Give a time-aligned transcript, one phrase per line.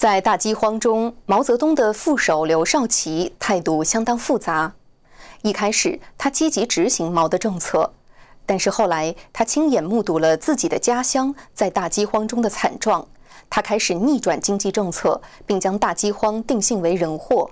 [0.00, 4.72] 在大饥荒中，毛泽东的副手刘少奇态度相当复杂。
[5.42, 7.92] 一开始，他积极执行毛的政策，
[8.46, 13.06] 但是后来，他亲眼目睹了自己的家乡在大饥荒中的惨状，
[13.50, 17.50] 他开始逆转经济政策，并将大饥荒定性为人祸。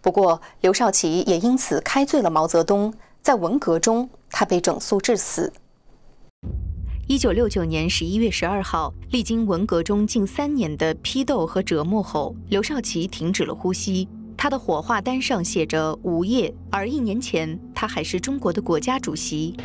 [0.00, 5.52] 不过，刘少奇也因此开罪了毛泽东，在文革中，他被整肃致死。
[7.10, 14.06] 一九六九年十一月十二号，历经文革中近三年的批斗和折磨后，刘少奇停止了呼吸。
[14.36, 19.56] 他的火化单上写着“无业”，而一年前他还是中国的国家主席。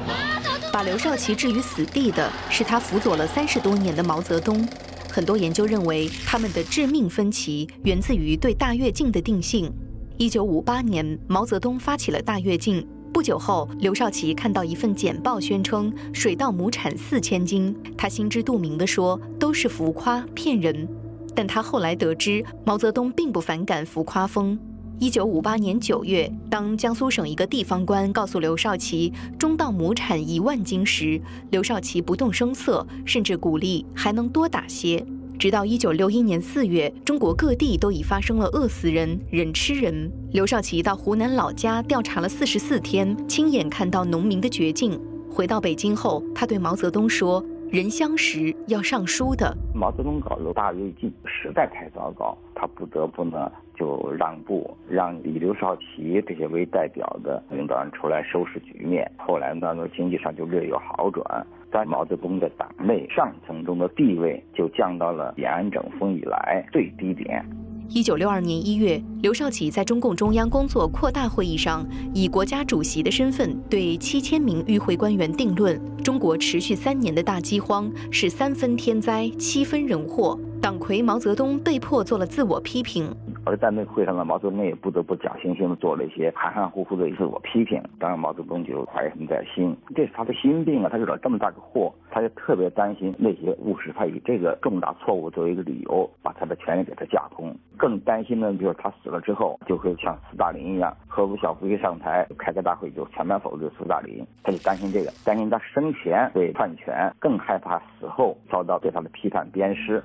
[0.74, 4.68] 把刘少奇置于死地的是他辅佐了三十多年的毛泽东。
[5.08, 9.72] 很多研究认为，他们的致命分歧源自于对大跃进的定性。
[10.18, 12.84] 一九五八年，毛泽东发起了大跃进。
[13.16, 17.74] 不久后，刘少奇看到一份简报，宣称水稻亩产四千斤。
[17.98, 20.86] 他心知肚明地说：“都是浮夸骗人。”
[21.34, 24.60] 但他后来得知，毛泽东并不反感浮夸风。
[25.00, 31.18] 一九五八年九月，当江苏省一个地方官告诉刘少奇中稻亩产一万斤时，
[31.52, 35.06] 刘少奇不动声色，甚至鼓励还能多打些。
[35.38, 40.12] 直到一九六一年四月，中国各地都已发生了饿死人、人吃人。
[40.32, 45.00] 刘少奇到湖南老家调查了四十四天，亲眼看到农民的绝境。
[45.30, 59.12] 回到北京后，他对毛泽东说：“人相识要上书的。”毛泽东搞了大跃进，实在太糟糕，他不得不呢就让步，让以刘少奇这些为代表的领导人出来收拾局面。
[59.18, 61.46] 后来呢，经济上就略有好转。
[61.74, 67.46] 在毛泽东的党内上层中的地位就降到了延安整风以来最低点。
[67.90, 80.38] 一九六二年一月，刘少奇在中共中央工作扩大会议上，以国家主席的身份对七千名与会官员定论：中国持续三年的大饥荒是三分天灾，七分人祸。
[80.66, 83.06] 党魁毛泽东被迫做了自我批评。
[83.46, 87.80] 而在那个会上呢，毛泽东也不得不假惺惺的做了一些含含糊糊的自我批评。
[88.00, 90.90] 当然，毛泽东就怀恨在心，这是他的心病啊！
[90.92, 97.56] 他惹了这么大个祸，他就特别担心那些务实派以这个重大错误作为一个理由，把他的权利给他架空。
[97.78, 104.26] 更担心的，就是他死了之后，就会像斯大林一样，赫鲁晓夫一上台开个大会就全面否定斯大林。
[104.42, 110.02] 他就担心这个，担心他生前被篡权，更害怕死后遭到对他的批判鞭尸。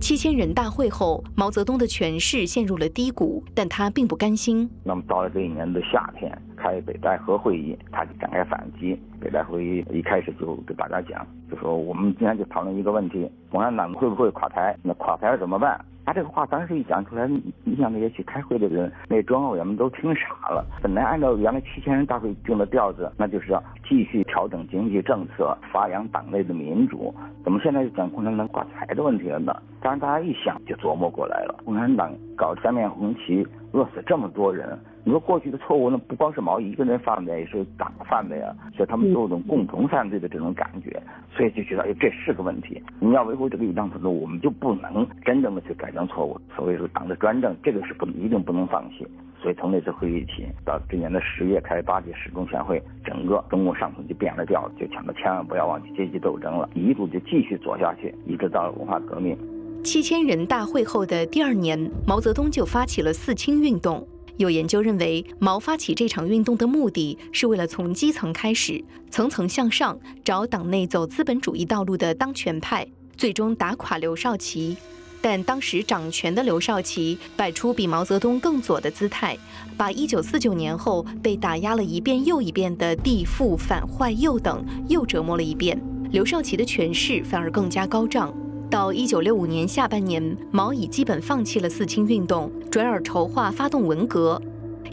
[0.00, 4.68] 七千人大会后，毛泽东的权势陷入了低谷，但他并不甘心。
[4.84, 8.98] 那么到了这一年的夏天，开北戴河会议，他就展开反击。
[9.20, 14.74] 北戴河会议一开始就给大家讲，就说我们今天就讨论一个问题：共产党会不会垮台？
[14.82, 15.84] 那垮台了怎么办？
[16.06, 17.28] 他这个话当时一讲出来，
[17.64, 20.64] 你想那些去开会的人，那中央委员们都听傻了。
[20.80, 27.12] 本来按照原来七千人大会定的调子，那就是要继续调整经济政策，发扬党内的民主。
[27.42, 29.52] 怎么现在又讲共产党挂财的问题了呢？
[29.80, 31.60] 当然，大家一想就琢磨过来了。
[31.64, 34.78] 共产党搞三面红旗，饿死这么多人。
[35.02, 38.54] 你说过去的错误，那不光是毛一个人犯的，也是党犯的呀。
[38.76, 42.80] 所以他们都有种共同犯罪的这种感觉，所以就觉得哎，这是个问题。
[43.00, 46.40] 你要维护这个一党制度，我们就不能真正的去改正错误。
[46.54, 49.04] 所谓说党的专政，这个是不一定不能放弃。
[49.40, 59.38] 所以从那次会议起，到今年的十月开八届十中全会，整个中共上层就变了调，就强调千万不要忘记阶级斗争了，一路就继续走下去，一直到文化革命。
[59.84, 64.06] 七千人大会后的第二年，毛泽东就发起了四清运动。
[64.36, 74.76] 有研究认为，毛发起这场运动的目的是为了从基层开始，层层向上，找党内走资本主义道路的当权派，最终打垮刘少奇。
[75.20, 79.36] 但当时掌权的刘少奇摆出比毛泽东更左的姿态，
[79.76, 85.80] 把1949年后被打压了一遍又一遍的地富反坏右等又折磨了一遍，
[86.10, 88.32] 刘少奇的权势反而更加高涨。
[88.70, 94.40] 到一九六五年下半年，毛已基本放弃了四清运动，转而筹划发动文革。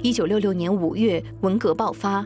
[0.02, 2.26] 一九六六年五月，文革爆发，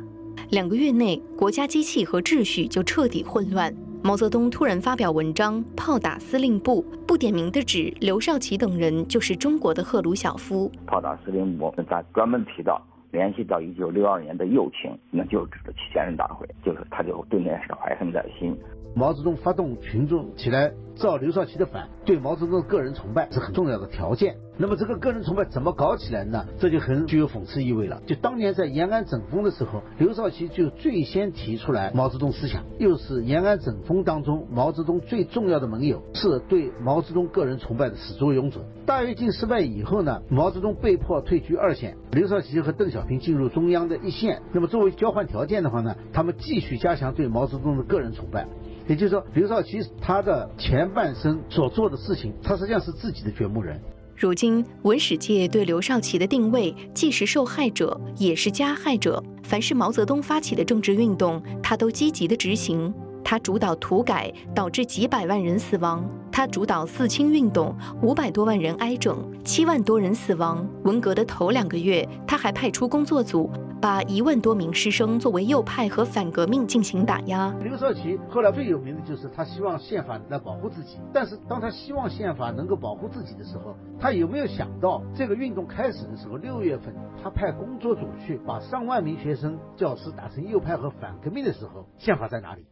[0.52, 3.76] 两个月内，国家机器和秩序就彻底混乱。
[4.10, 10.68] 毛泽东突然发表文章，炮打司令部，不点名的指刘少奇等人就是中国的赫鲁晓夫。
[10.88, 18.58] 炮打司令部，他专门提到联系到一九六二年的右倾，那就指的七千人大会，就是他就对那事怀恨在心。
[18.96, 24.36] 毛泽东发动群众起来造刘少奇的反，对毛泽东的个人崇拜是很重要的条件。
[24.58, 26.46] 那么这个个人崇拜怎么搞起来呢？
[26.60, 28.02] 这就很具有讽刺意味了。
[28.06, 38.60] 就当年在延安整风的时候，刘少奇就最先提出来毛泽东思想，又是延安整风当中毛泽东最重要的盟友，是对毛泽东个人崇拜的始作俑者。
[38.86, 44.42] 大跃进失败以后呢，毛泽东被迫退居二线，刘少奇和邓小平进入中央的一线。
[44.52, 48.46] 那么作为交换条件的话呢，他们继续加强对毛泽东的个人崇拜。
[48.90, 53.80] 也就是说，刘少奇他的前半生所做的事情，他实际上是自己的掘墓人。
[54.16, 59.24] 如今，文史界对刘少奇的定位既是受害者，也是加害者。
[59.44, 62.92] 凡是毛泽东发起的政治运动，他都积极的执行。
[63.24, 70.68] 他主导土改，导致几百万人死亡；他主导四清运动，五百多万人挨整，七万多人死亡。
[70.84, 73.52] 文革的头两个月，他还派出工作组。
[73.82, 77.54] 把一万多名师生作为右派和反革命进行打压。
[77.64, 86.94] 刘少奇后来最有名的就是他希望宪法来保护自己，但是当他希望宪法能够保护自己的时候，他有没有想到这个运动开始的时候，六月份
[87.24, 92.66] 他派工作组去把上万名学生、教师打成右派和反革命的时候，宪法在哪里？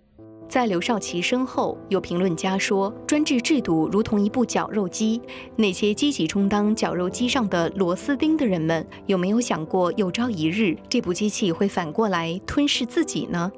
[0.49, 5.21] 在刘少奇身后，有评论家说，专制制度如同一部绞肉机，
[5.55, 13.51] 那些积极充当绞肉机上的螺丝钉的人们，有没有想过，有朝一日这部机器会反过来吞噬自己呢？